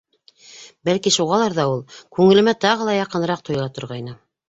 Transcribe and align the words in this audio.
Бәлки 0.89 1.13
шуғалыр 1.17 1.55
ҙа 1.59 1.67
ул 1.75 1.85
күңелемә 1.99 2.57
тағы 2.69 2.91
ла 2.91 2.99
яҡыныраҡ 3.01 3.49
тойола 3.51 3.73
торғайны. 3.81 4.23